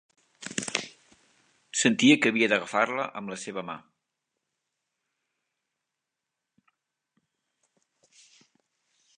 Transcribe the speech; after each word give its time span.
Sentia 1.81 2.15
que 2.21 2.31
havia 2.33 2.47
d'agafar-la 2.53 3.05
amb 3.21 3.33
la 3.33 3.37
seva 3.43 3.65
mà. 3.69 3.77